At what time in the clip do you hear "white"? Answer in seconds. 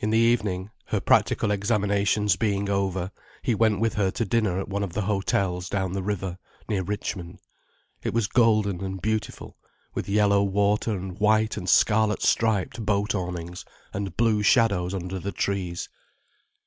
11.18-11.56